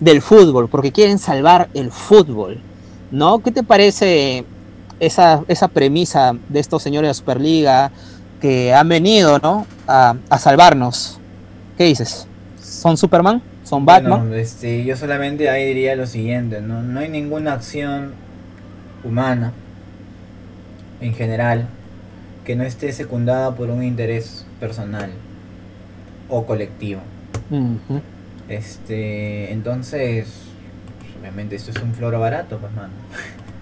[0.00, 2.60] del fútbol, porque quieren salvar el fútbol,
[3.10, 3.40] ¿no?
[3.40, 4.44] ¿Qué te parece
[5.00, 7.90] esa, esa premisa de estos señores de Superliga
[8.40, 9.66] que han venido, ¿no?
[9.86, 11.18] A, salvarnos.
[11.76, 12.26] ¿Qué dices?
[12.62, 13.42] ¿Son Superman?
[13.64, 14.32] ¿Son Batman?
[14.34, 16.82] este, yo solamente ahí diría lo siguiente, ¿no?
[16.82, 18.12] No hay ninguna acción
[19.04, 19.52] humana
[21.00, 21.66] en general
[22.44, 25.10] que no esté secundada por un interés personal
[26.28, 27.00] o colectivo.
[28.48, 30.26] Este, entonces,
[31.20, 32.92] obviamente esto es un floro barato, pues mano.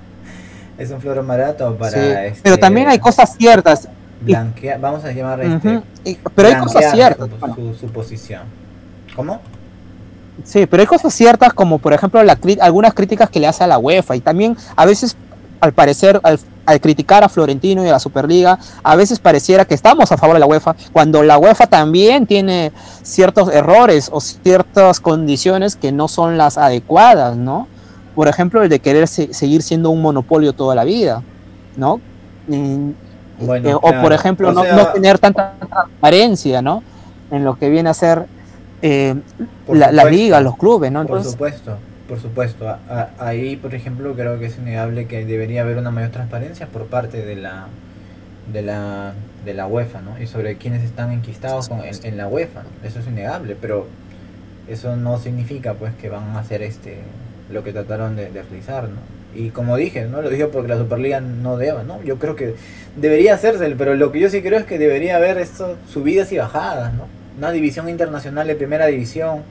[0.79, 3.89] es un floro barato para este, Pero también hay cosas ciertas.
[4.81, 5.83] Vamos a llamar este,
[6.35, 7.29] pero hay cosas ciertas.
[7.79, 8.43] Su, posición.
[9.15, 9.41] ¿Cómo?
[10.45, 13.67] Sí, pero hay cosas ciertas como por ejemplo la, algunas críticas que le hace a
[13.67, 15.17] la UEFA y también a veces
[15.61, 19.75] al parecer al al criticar a Florentino y a la Superliga, a veces pareciera que
[19.75, 25.01] estamos a favor de la UEFA, cuando la UEFA también tiene ciertos errores o ciertas
[25.01, 27.69] condiciones que no son las adecuadas, ¿no?
[28.15, 31.23] Por ejemplo, el de querer seguir siendo un monopolio toda la vida,
[31.77, 32.01] ¿no?
[32.51, 34.63] Eh, o por ejemplo, no,
[34.95, 36.83] tener tanta transparencia, ¿no?
[37.31, 38.27] En lo que viene a ser
[38.83, 39.15] eh,
[39.69, 41.05] la, la, liga, los clubes, ¿no?
[41.07, 41.77] por supuesto.
[42.09, 42.77] Por supuesto,
[43.19, 47.25] ahí por ejemplo creo que es innegable que debería haber una mayor transparencia por parte
[47.25, 47.67] de la
[48.53, 49.13] de la,
[49.45, 50.21] de la UEFA, ¿no?
[50.21, 53.87] Y sobre quienes están enquistados con, en, la UEFA, eso es innegable, pero
[54.69, 56.99] eso no significa pues que van a hacer este
[57.51, 59.17] lo que trataron de, realizar, ¿no?
[59.35, 62.03] Y como dije, no lo dije porque la Superliga no deba, ¿no?
[62.03, 62.55] Yo creo que
[62.97, 66.39] debería hacerse, pero lo que yo sí creo es que debería haber esto, subidas y
[66.39, 67.07] bajadas, ¿no?
[67.37, 69.43] Una división internacional de primera división,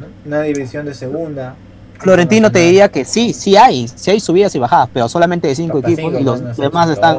[0.00, 0.06] ¿no?
[0.24, 1.54] una división de segunda,
[1.98, 5.54] Florentino te diría que sí, sí hay, sí hay subidas y bajadas, pero solamente de
[5.54, 7.18] cinco equipos y los demás están...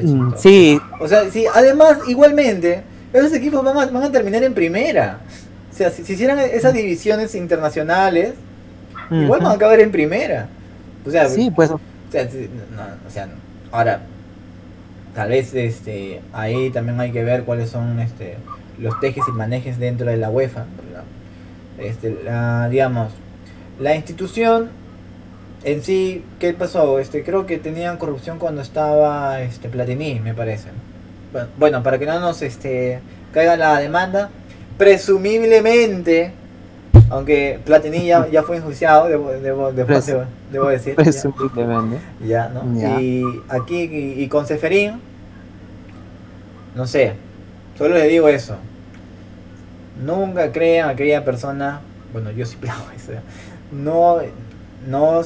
[0.00, 0.80] Mm, sí.
[1.00, 2.82] O sea, sí, además, igualmente,
[3.12, 5.20] esos equipos van a, van a terminar en primera.
[5.72, 8.34] O sea, si, hicieran esas divisiones internacionales,
[9.10, 10.48] igual van a acabar en primera.
[11.06, 11.70] O sea, sí, pues.
[11.70, 12.28] O sea,
[13.06, 13.28] o sea,
[13.70, 14.00] ahora,
[15.14, 18.36] tal vez este ahí también hay que ver cuáles son este
[18.78, 20.66] los tejes y manejes dentro de la UEFA.
[21.78, 23.12] Este, la, digamos,
[23.78, 24.70] la institución
[25.64, 26.98] en sí, ¿qué pasó?
[26.98, 30.68] Este, creo que tenían corrupción cuando estaba este Platini, me parece.
[31.58, 33.00] Bueno, para que no nos este,
[33.32, 34.30] caiga la demanda,
[34.76, 36.32] presumiblemente,
[37.10, 40.94] aunque Platini ya, fue enjuiciado, debo, debo, debo, decir.
[40.96, 41.98] Presumiblemente.
[42.24, 43.00] Ya, ¿no?
[43.00, 45.00] Y aquí, y, con Seferín,
[46.74, 47.14] no sé,
[47.78, 48.56] solo le digo eso.
[50.04, 51.80] Nunca crean a aquella persona,
[52.12, 53.12] bueno, yo sí plago eso,
[53.74, 54.18] no,
[54.86, 55.22] no,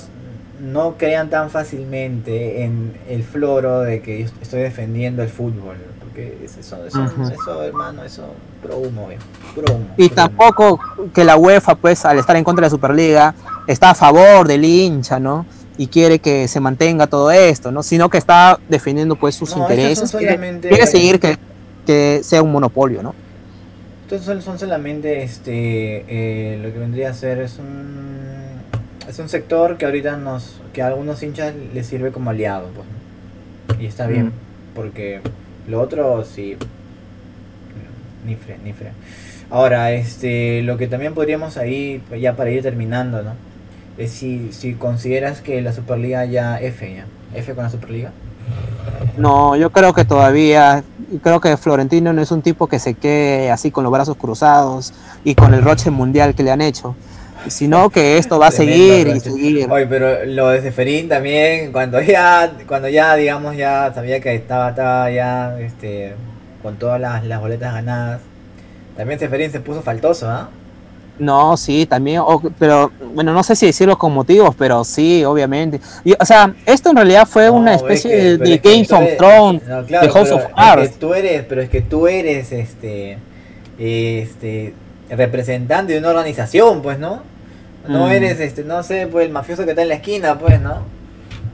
[0.61, 5.77] no crean tan fácilmente en el floro de que yo estoy defendiendo el fútbol.
[6.01, 8.25] Porque eso, eso, eso hermano, eso,
[8.63, 9.09] pro humo,
[9.55, 9.87] pro humo.
[9.97, 10.81] Y tampoco
[11.15, 13.35] que la UEFA, pues, al estar en contra de la Superliga,
[13.67, 15.47] está a favor del hincha, ¿no?
[15.77, 17.85] Y quiere que se mantenga todo esto, ¿no?
[17.85, 20.11] Sino que está defendiendo, pues, sus intereses.
[20.11, 21.39] Quiere, seguir que,
[21.87, 23.15] que sea un monopolio, ¿no?
[24.11, 28.63] Entonces son solamente este eh, lo que vendría a ser es un
[29.07, 33.79] es un sector que ahorita nos que a algunos hinchas les sirve como aliado pues
[33.79, 34.33] y está bien
[34.75, 35.21] porque
[35.69, 36.57] lo otro sí
[38.25, 38.93] ni fre ni fre.
[39.51, 43.35] Ahora este lo que también podríamos ahí ya para ir terminando no
[43.99, 48.13] es si si consideras que la superliga ya F ya F con la superliga
[49.17, 50.85] no yo creo que todavía
[51.23, 54.93] creo que Florentino no es un tipo que se quede así con los brazos cruzados
[55.25, 56.95] y con el roche mundial que le han hecho,
[57.49, 59.71] sino que esto va a seguir y seguir.
[59.71, 64.71] Oye, pero lo de Seferín también, cuando ya, cuando ya digamos ya sabía que estaba,
[64.71, 66.15] estaba ya este,
[66.63, 68.21] con todas las, las boletas ganadas,
[68.97, 70.51] también Seferín se puso faltoso, ¿ah?
[71.19, 72.23] No, sí, también,
[72.59, 75.81] pero bueno, no sé si decirlo con motivos, pero sí, obviamente.
[76.05, 80.31] Y, o sea, esto en realidad fue una especie de, Game of Thrones, de House
[80.31, 80.99] of Cards.
[80.99, 83.19] tú eres, pero es que tú eres este,
[83.79, 84.75] este,
[85.11, 87.23] representante de una organización, pues, ¿no?
[87.89, 88.11] No mm.
[88.11, 90.83] eres, este, no sé, pues el mafioso que está en la esquina, pues, ¿no?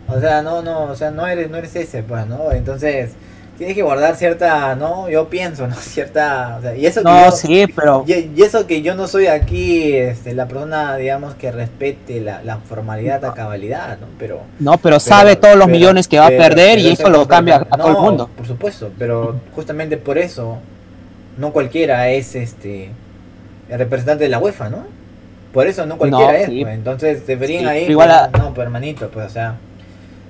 [0.09, 2.53] O sea, no, no, o sea, no eres, no eres ese, pues, ¿no?
[2.53, 3.13] Entonces,
[3.57, 5.09] tienes que guardar cierta, ¿no?
[5.09, 5.75] Yo pienso, ¿no?
[5.81, 9.27] Cierta, o sea, y eso que no, sí, pero y, eso que yo no soy
[9.27, 14.07] aquí, este, la persona, digamos, que respete la, la formalidad, a cabalidad, ¿no?
[14.19, 17.67] Pero no, pero, sabe todos los millones que va a perder y eso lo cambia
[17.71, 18.31] a todo el mundo.
[18.37, 20.59] Por supuesto, pero justamente por eso
[21.39, 22.91] no cualquiera es, este,
[23.69, 24.85] el representante de la UEFA, ¿no?
[25.53, 26.75] Por eso no cualquiera es, pues.
[26.75, 29.57] entonces deberían ahí, igual pues, no, pues hermanito, pues, o sea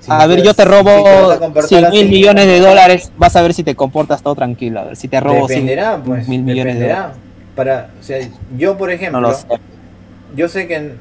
[0.07, 0.91] a ver, yo te robo
[1.61, 4.81] 100 mil millones de dólares, vas a ver si te comportas todo tranquilo.
[4.81, 7.15] A ver, si te robo dependerá, pues, mil millones de dólares.
[7.55, 8.19] Para, o sea,
[8.57, 9.33] yo, por ejemplo,
[10.35, 10.91] yo sé que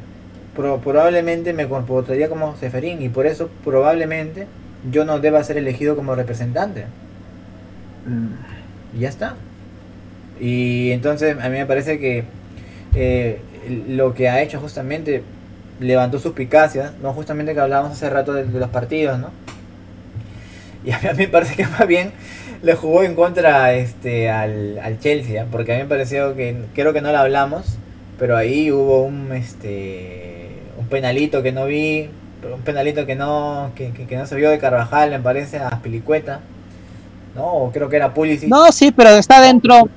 [0.55, 4.47] probablemente me comportaría como Seferín y por eso probablemente
[4.90, 6.85] yo no deba ser elegido como representante.
[8.07, 8.97] Mm.
[8.97, 9.35] Y ya está.
[10.40, 12.25] Y entonces a mí me parece que
[12.95, 13.40] eh,
[13.88, 15.23] lo que ha hecho justamente
[15.81, 17.13] levantó suspicacias, ¿no?
[17.13, 19.31] Justamente que hablábamos hace rato de, los partidos, ¿no?
[20.85, 22.13] Y a mí, me parece que más bien
[22.63, 25.47] le jugó en contra este, al, al Chelsea, ¿eh?
[25.51, 27.79] porque a mí me pareció que, creo que no lo hablamos,
[28.19, 32.09] pero ahí hubo un, este, un penalito que no vi,
[32.53, 36.41] un penalito que no, que, que, no se vio de Carvajal, me parece, a Pilicueta,
[37.35, 37.71] ¿no?
[37.73, 38.49] creo que era Pulisic.
[38.49, 39.89] No, sí, pero está dentro,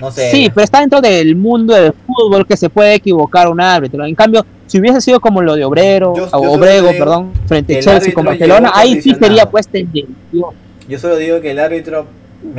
[0.00, 0.30] no sé.
[0.30, 4.04] Sí, pero está dentro del mundo del fútbol que se puede equivocar un árbitro.
[4.04, 8.24] En cambio, si hubiese sido como lo de Obrero, Obrego, perdón, frente a Chelsea con
[8.24, 10.54] Barcelona, ahí sí sería pues tendencioso.
[10.88, 12.06] Yo solo digo que el árbitro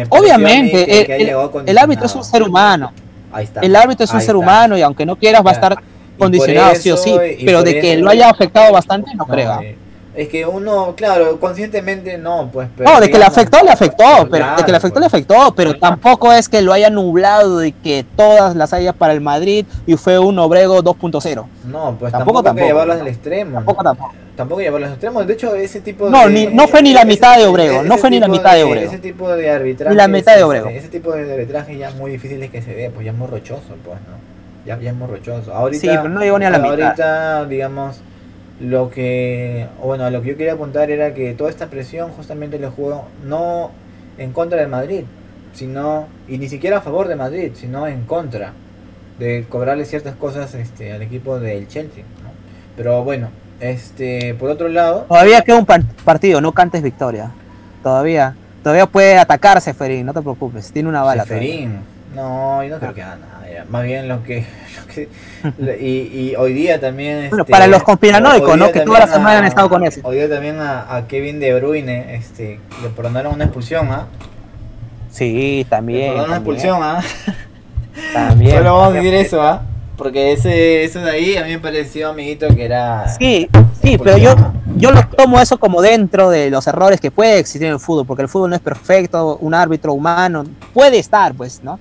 [0.10, 1.22] Obviamente,
[1.66, 2.92] el, árbitro es un ser humano.
[3.32, 3.62] Ahí está.
[3.62, 5.78] El árbitro es un ser humano y aunque no quieras va a estar
[6.18, 9.62] condicionado sí o sí, pero de que lo haya afectado bastante no, creo.
[9.62, 9.78] Eh,
[10.14, 12.68] es que uno, claro, conscientemente no, pues.
[12.78, 15.78] no, de que le afectó, le afectó, pero de que le afectó, le afectó, pero
[15.78, 19.96] tampoco es que lo haya nublado y que todas las haya para el Madrid y
[19.96, 23.56] fue un obrego 2.0 No, pues tampoco, tampoco, llevarlo al extremo.
[23.56, 24.14] Tampoco, tampoco.
[24.36, 25.24] Tampoco llevarlo al extremo.
[25.24, 26.12] De hecho, ese tipo de.
[26.12, 28.64] No, ni, no fue ni la mitad de obrego, no fue ni la mitad de,
[28.64, 28.88] obrego.
[28.88, 29.92] Ese tipo de arbitraje.
[29.92, 30.68] Ni la mitad de obrego.
[30.68, 33.18] Ese, tipo de arbitraje ya es muy difícil de que se vea, pues ya es
[33.18, 34.20] muy rochoso, pues, ¿no?
[34.66, 35.54] Ya, ya es muy rochoso.
[35.54, 36.82] Ahorita, sí, pero no llegó ni a la mitad.
[36.82, 38.02] Ahorita, digamos
[38.62, 42.68] lo que, bueno, lo que yo quería apuntar era que toda esta presión justamente le
[42.68, 43.72] jugó no
[44.18, 45.04] en contra del Madrid,
[45.54, 48.54] sino, y ni siquiera a favor de Madrid, sino en contra
[49.18, 52.04] de cobrarle ciertas cosas este, al equipo del Chelsea.
[52.78, 55.06] Pero bueno, este, por otro lado...
[55.08, 57.32] Todavía queda un partido, no cantes victoria.
[57.82, 61.26] Todavía, todavía puede atacarse Ferín, no te preocupes, tiene una bala.
[61.26, 61.80] Ferín,
[62.16, 63.42] no, yo no creo que haga nada.
[63.70, 64.46] Más bien lo que.
[65.80, 67.30] y, hoy día también.
[67.30, 68.72] Bueno, para este, los conspiranoicos, ¿no?
[68.72, 70.02] Que toda la semana han estado con eso.
[70.04, 74.08] Hoy día también a, Kevin De Bruyne este, le perdonaron una expulsión, ¿ah?
[75.10, 76.00] Sí, también.
[76.00, 77.04] Le perdonaron una expulsión, ¿ah?
[78.14, 78.58] También.
[78.58, 79.64] Solo vamos a decir eso, ¿ah?
[79.98, 83.10] Porque ese, eso de ahí a mí me pareció, amiguito, que era...
[83.20, 83.50] Sí,
[83.84, 84.34] sí, pero yo,
[84.78, 88.06] yo lo tomo eso como dentro de los errores que puede existir en el fútbol,
[88.08, 91.78] porque el fútbol no es perfecto, un árbitro humano puede estar, pues, ¿no?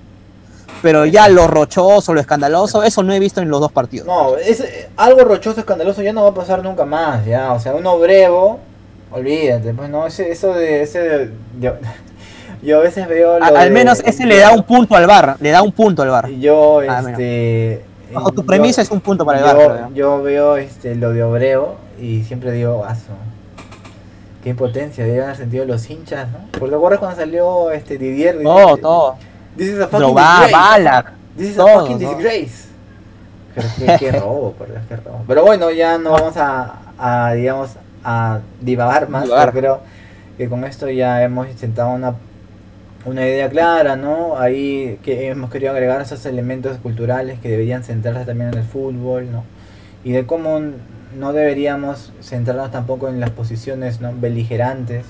[0.81, 4.07] Pero ya lo rochoso, lo escandaloso, eso no he visto en los dos partidos.
[4.07, 4.63] No, es,
[4.97, 7.53] algo rochoso, escandaloso ya no va a pasar nunca más, ya.
[7.53, 8.59] O sea, uno brevo,
[9.11, 10.81] olvídate, pues no, ese, eso de...
[10.81, 11.29] Ese de,
[12.63, 13.39] yo a veces veo...
[13.39, 16.09] Lo al menos ese le da un punto al bar, le da un punto al
[16.09, 16.29] bar.
[16.29, 17.83] Yo, este...
[18.13, 19.89] Bajo tu premisa es un punto para el bar.
[19.93, 23.13] Yo veo este, lo de Obreo y siempre digo, aso.
[24.43, 26.39] Qué impotencia, deben haber sentido los hinchas, ¿no?
[26.51, 28.41] Porque te acuerdas cuando salió este Didier.
[28.41, 29.15] Todo, todo.
[29.57, 30.51] This is a fucking disgrace.
[30.51, 32.67] Bala, This is a fucking disgrace.
[33.53, 35.23] Pero qué, robo, por Dios, qué robo.
[35.27, 37.71] Pero bueno, ya no vamos a, a digamos,
[38.03, 39.27] a divagar más.
[39.27, 39.81] Yo creo
[40.37, 42.15] que con esto ya hemos intentado una
[43.05, 44.37] una idea clara, ¿no?
[44.37, 49.31] Ahí que hemos querido agregar esos elementos culturales que deberían centrarse también en el fútbol,
[49.31, 49.43] ¿no?
[50.03, 50.59] Y de cómo
[51.17, 54.13] no deberíamos centrarnos tampoco en las posiciones ¿no?
[54.15, 55.05] beligerantes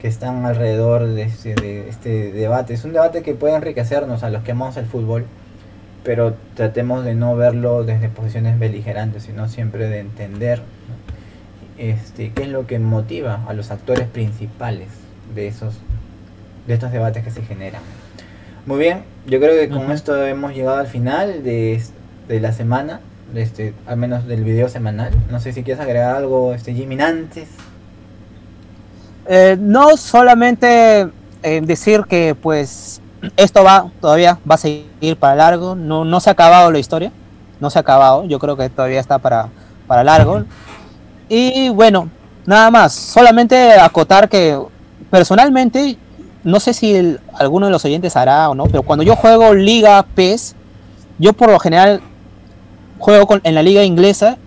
[0.00, 2.74] que están alrededor de este, de este debate.
[2.74, 5.26] Es un debate que puede enriquecernos a los que amamos el fútbol,
[6.04, 10.62] pero tratemos de no verlo desde posiciones beligerantes, sino siempre de entender
[11.78, 14.88] este, qué es lo que motiva a los actores principales
[15.34, 15.74] de esos
[16.66, 17.80] de estos debates que se generan.
[18.66, 21.82] Muy bien, yo creo que con esto hemos llegado al final de,
[22.28, 23.00] de la semana,
[23.32, 25.10] de este, al menos del video semanal.
[25.30, 27.48] No sé si quieres agregar algo, este Jimmy, antes.
[29.28, 31.08] Eh, no solamente
[31.62, 33.00] decir que pues
[33.36, 37.12] esto va todavía va a seguir para largo, no, no se ha acabado la historia,
[37.60, 39.48] no se ha acabado, yo creo que todavía está para,
[39.86, 40.44] para largo.
[41.28, 42.08] Y bueno,
[42.46, 44.58] nada más, solamente acotar que
[45.10, 45.98] personalmente
[46.44, 50.02] no sé si alguno de los oyentes hará o no, pero cuando yo juego Liga
[50.14, 50.54] PES,
[51.18, 52.00] yo por lo general
[52.98, 54.38] juego en la liga inglesa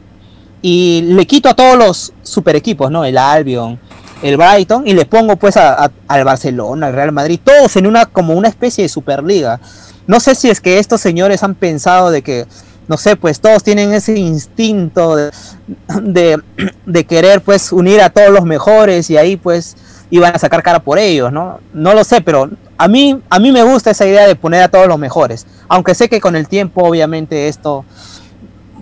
[0.62, 3.04] y le quito a todos los super equipos, ¿no?
[3.06, 3.80] El Albion,
[4.22, 8.34] el Brighton, y le pongo pues al Barcelona, al Real Madrid, todos en una como
[8.34, 9.60] una especie de superliga.
[10.08, 12.46] No sé si es que estos señores han pensado de que,
[12.88, 16.40] no sé, pues todos tienen ese instinto de,
[16.86, 19.76] de querer pues unir a todos los mejores y ahí pues
[20.10, 21.60] iban a sacar cara por ellos, ¿no?
[21.74, 24.68] No lo sé, pero a mí, a mí me gusta esa idea de poner a
[24.68, 27.86] todos los mejores, aunque sé que con el tiempo obviamente esto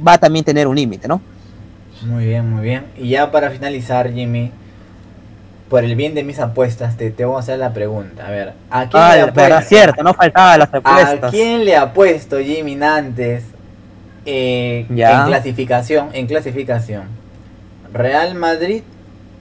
[0.06, 1.22] va a también tener un límite, ¿no?
[2.02, 2.86] Muy bien, muy bien.
[2.98, 4.52] Y ya para finalizar, Jimmy,
[5.70, 8.28] por el bien de mis apuestas, te, te voy a hacer la pregunta.
[8.28, 9.62] A ver, ¿a quién le apuesto?
[9.62, 11.24] cierto, no faltaba las apuestas.
[11.24, 13.44] ¿A quién le apuesto, Jimmy Nantes,
[14.26, 16.10] eh, en clasificación?
[16.14, 17.04] En clasificación.
[17.94, 18.84] ¿Real Madrid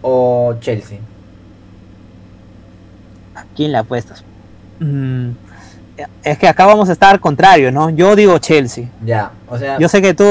[0.02, 0.98] o Chelsea?
[3.58, 4.22] quién le apuestas?
[4.78, 5.30] Mm,
[6.22, 7.90] es que acá vamos a estar contrario, ¿no?
[7.90, 8.86] Yo digo Chelsea.
[9.04, 9.78] Ya, o sea.
[9.80, 10.24] Yo sé que tú,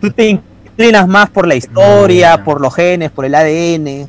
[0.00, 4.08] tú te inclinas más por la historia, por los genes, por el ADN,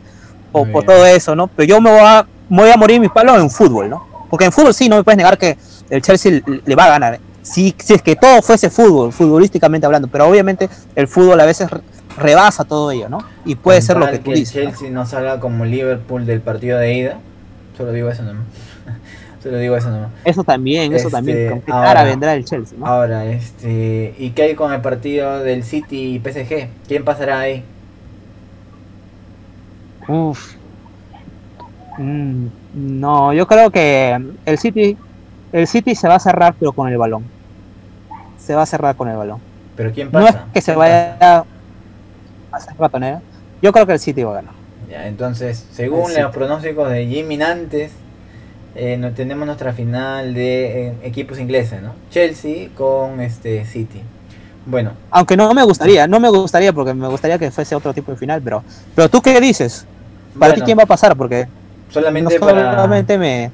[0.51, 1.47] o por todo eso, ¿no?
[1.47, 4.07] Pero yo me voy a, voy a morir mis palos en fútbol, ¿no?
[4.29, 5.57] Porque en fútbol sí, no me puedes negar que
[5.89, 7.19] el Chelsea le va a ganar.
[7.41, 11.69] Si, si es que todo fuese fútbol, futbolísticamente hablando, pero obviamente el fútbol a veces
[12.17, 13.19] rebasa todo ello, ¿no?
[13.45, 14.55] Y puede ser lo que, tú dices.
[14.55, 15.05] El Chelsea ¿no?
[15.05, 17.19] salga como Liverpool del partido de ida
[17.79, 18.43] Solo digo eso nomás.
[19.43, 20.09] Solo digo eso nomás.
[20.25, 21.53] Eso también, eso también.
[21.53, 24.13] Este, ahora, vendrá el Chelsea, Ahora, este.
[24.19, 26.67] ¿Y qué hay con el partido del City y PSG?
[26.87, 27.63] ¿Quién pasará ahí?
[30.09, 30.55] Uf.
[31.97, 34.97] Mm, no, yo creo que el City.
[35.51, 37.23] El City se va a cerrar, pero con el balón.
[38.37, 39.39] Se va a cerrar con el balón.
[39.75, 40.31] ¿Pero quién pasa?
[40.31, 41.45] No es que se vaya a
[42.51, 43.21] hacer ratonera.
[43.61, 44.59] Yo creo que el City va a ganar
[44.91, 47.91] entonces, según los pronósticos de Jimmy Nantes,
[48.75, 51.93] eh, tenemos nuestra final de eh, equipos ingleses, ¿no?
[52.09, 54.01] Chelsea con este City.
[54.65, 54.91] Bueno.
[55.11, 58.17] Aunque no me gustaría, no me gustaría porque me gustaría que fuese otro tipo de
[58.17, 58.63] final, pero
[58.95, 59.85] pero tú qué dices?
[60.39, 61.15] ¿Para ti quién va a pasar?
[61.15, 61.47] Porque
[61.89, 63.51] solamente me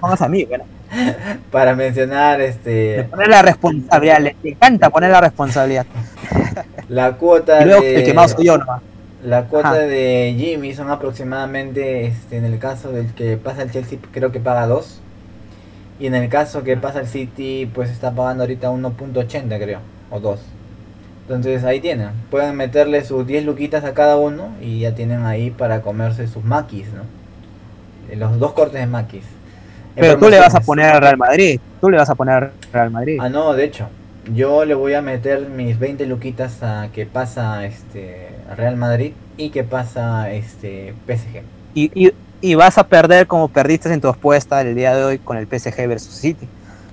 [0.00, 0.64] pongas a mí, bueno.
[1.52, 5.86] para mencionar este poner la responsabilidad, le encanta poner la responsabilidad.
[6.88, 7.98] La cuota de...
[7.98, 8.82] el que más soy yo nomás.
[9.22, 13.98] La cuota de Jimmy son aproximadamente, este, en el caso del que pasa el Chelsea,
[14.10, 15.00] creo que paga 2.
[16.00, 19.80] Y en el caso que pasa el City, pues está pagando ahorita 1.80 creo,
[20.10, 20.40] o 2.
[21.30, 25.52] Entonces ahí tienen, pueden meterle sus 10 luquitas a cada uno y ya tienen ahí
[25.52, 27.02] para comerse sus maquis, ¿no?
[28.10, 29.22] Eh, los dos cortes de maquis.
[29.94, 32.52] Pero tú le vas a poner al Real Madrid, tú le vas a poner al
[32.72, 33.18] Real Madrid.
[33.20, 33.86] Ah, no, de hecho,
[34.34, 39.50] yo le voy a meter mis 20 luquitas a que pasa este Real Madrid y
[39.50, 41.42] que pasa este PSG.
[41.74, 45.36] Y, y, vas a perder como perdiste en tu apuesta el día de hoy con
[45.36, 46.48] el PSG versus City.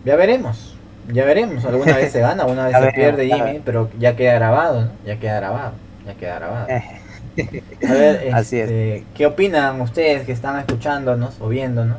[0.05, 0.76] Ya veremos.
[1.13, 4.89] Ya veremos, alguna vez se gana, alguna vez se pierde Jimmy, pero ya queda grabado,
[5.05, 5.73] ya queda grabado,
[6.05, 6.67] ya queda grabado.
[6.67, 11.97] A ver, este, ¿qué opinan ustedes que están escuchándonos o viéndonos?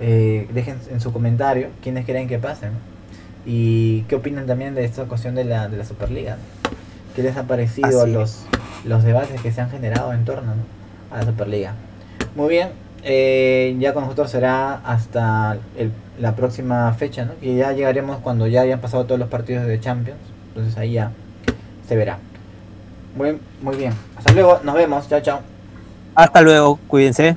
[0.00, 2.72] Eh, dejen en su comentario quiénes creen que pasen.
[3.46, 6.36] Y qué opinan también de esta cuestión de la, de la Superliga.
[7.14, 8.44] ¿Qué les ha parecido los,
[8.84, 10.54] los debates que se han generado en torno
[11.10, 11.74] a la Superliga?
[12.34, 12.70] Muy bien,
[13.02, 15.58] eh, ya con nosotros será hasta
[16.20, 17.32] la próxima fecha, ¿no?
[17.40, 20.20] Y ya llegaremos cuando ya hayan pasado todos los partidos de Champions.
[20.48, 21.12] Entonces ahí ya
[21.88, 22.18] se verá.
[23.16, 23.92] Muy, muy bien.
[24.16, 25.08] Hasta luego, nos vemos.
[25.08, 25.40] Chao, chao.
[26.14, 27.36] Hasta luego, cuídense.